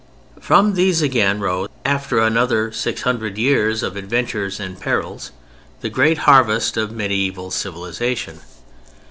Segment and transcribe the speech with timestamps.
[0.39, 5.29] From these again rose, after another 600 years of adventures and perils,
[5.81, 8.39] the great harvest of mediæval civilization.